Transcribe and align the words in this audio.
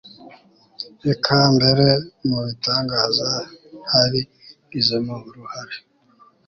eka 1.11 1.39
mbere 1.55 1.87
mu 2.27 2.37
bitangaza 2.47 3.29
ntabigizemo 3.85 5.15
uruhare 5.27 5.77